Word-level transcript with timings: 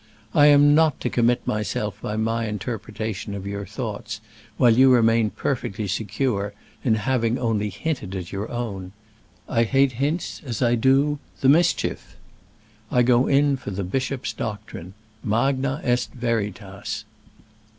I 0.33 0.47
am 0.47 0.73
not 0.73 0.99
to 1.01 1.11
commit 1.11 1.45
myself 1.45 2.01
by 2.01 2.15
my 2.17 2.47
interpretation 2.47 3.35
of 3.35 3.45
your 3.45 3.67
thoughts, 3.67 4.19
while 4.57 4.71
you 4.71 4.91
remain 4.91 5.29
perfectly 5.29 5.87
secure 5.87 6.53
in 6.83 6.95
having 6.95 7.37
only 7.37 7.69
hinted 7.69 8.31
your 8.31 8.49
own. 8.49 8.93
I 9.47 9.61
hate 9.63 9.91
hints, 9.91 10.41
as 10.43 10.59
I 10.59 10.73
do 10.73 11.19
the 11.41 11.49
mischief. 11.49 12.15
I 12.89 13.03
go 13.03 13.27
in 13.27 13.57
for 13.57 13.69
the 13.69 13.83
bishop's 13.83 14.33
doctrine. 14.33 14.95
_Magna 15.23 15.79
est 15.85 16.11
veritas. 16.15 17.05